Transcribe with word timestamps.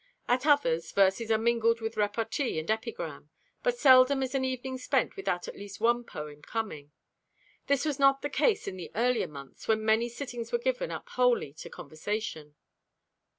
At 0.27 0.47
others, 0.47 0.91
verses 0.93 1.29
are 1.29 1.37
mingled 1.37 1.79
with 1.79 1.95
repartee 1.95 2.57
and 2.57 2.71
epigram, 2.71 3.29
but 3.61 3.77
seldom 3.77 4.23
is 4.23 4.33
an 4.33 4.43
evening 4.43 4.79
spent 4.79 5.15
without 5.15 5.47
at 5.47 5.55
least 5.55 5.79
one 5.79 6.03
poem 6.05 6.41
coming. 6.41 6.91
This 7.67 7.85
was 7.85 7.99
not 7.99 8.23
the 8.23 8.27
case 8.31 8.67
in 8.67 8.77
the 8.77 8.89
earlier 8.95 9.27
months, 9.27 9.67
when 9.67 9.85
many 9.85 10.09
sittings 10.09 10.51
were 10.51 10.57
given 10.57 10.89
up 10.89 11.07
wholly 11.09 11.53
to 11.53 11.69
conversation. 11.69 12.55